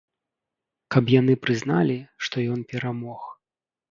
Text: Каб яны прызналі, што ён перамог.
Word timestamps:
Каб 0.95 1.11
яны 1.19 1.33
прызналі, 1.43 1.97
што 2.27 2.35
ён 2.53 2.63
перамог. 2.71 3.21